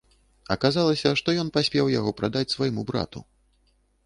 Аказалася, 0.55 1.11
што 1.19 1.29
ён 1.41 1.51
паспеў 1.59 1.93
яго 1.99 2.15
прадаць 2.23 2.45
свайму 2.55 2.81
брату. 2.89 3.19